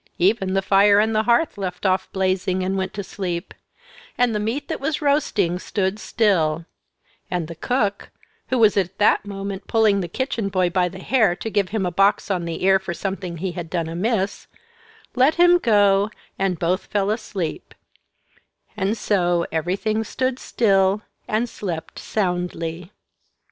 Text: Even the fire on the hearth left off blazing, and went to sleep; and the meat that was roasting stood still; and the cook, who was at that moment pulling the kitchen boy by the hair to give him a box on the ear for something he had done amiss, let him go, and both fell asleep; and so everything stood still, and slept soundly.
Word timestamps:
Even 0.17 0.55
the 0.55 0.63
fire 0.63 0.99
on 0.99 1.13
the 1.13 1.21
hearth 1.29 1.59
left 1.59 1.85
off 1.85 2.11
blazing, 2.11 2.63
and 2.63 2.75
went 2.75 2.91
to 2.95 3.03
sleep; 3.03 3.53
and 4.17 4.33
the 4.33 4.39
meat 4.39 4.67
that 4.67 4.79
was 4.81 4.99
roasting 4.99 5.59
stood 5.59 5.99
still; 5.99 6.65
and 7.29 7.47
the 7.47 7.53
cook, 7.53 8.09
who 8.47 8.57
was 8.57 8.75
at 8.75 8.97
that 8.97 9.27
moment 9.27 9.67
pulling 9.67 9.99
the 10.01 10.07
kitchen 10.07 10.49
boy 10.49 10.71
by 10.71 10.89
the 10.89 10.97
hair 10.97 11.35
to 11.35 11.51
give 11.51 11.69
him 11.69 11.85
a 11.85 11.91
box 11.91 12.31
on 12.31 12.45
the 12.45 12.63
ear 12.63 12.79
for 12.79 12.95
something 12.95 13.37
he 13.37 13.51
had 13.51 13.69
done 13.69 13.87
amiss, 13.87 14.47
let 15.13 15.35
him 15.35 15.59
go, 15.59 16.09
and 16.39 16.57
both 16.57 16.87
fell 16.87 17.11
asleep; 17.11 17.75
and 18.75 18.97
so 18.97 19.45
everything 19.51 20.03
stood 20.03 20.39
still, 20.39 21.03
and 21.27 21.47
slept 21.47 21.99
soundly. 21.99 22.91